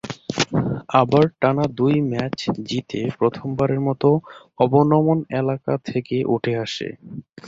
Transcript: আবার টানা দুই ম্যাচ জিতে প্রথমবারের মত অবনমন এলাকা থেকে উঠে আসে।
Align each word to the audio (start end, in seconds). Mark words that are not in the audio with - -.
আবার 0.99 1.25
টানা 1.41 1.65
দুই 1.77 1.95
ম্যাচ 2.11 2.37
জিতে 2.67 3.01
প্রথমবারের 3.19 3.81
মত 3.87 4.03
অবনমন 4.59 5.17
এলাকা 5.39 5.73
থেকে 5.87 6.15
উঠে 6.33 6.53
আসে। 6.65 6.87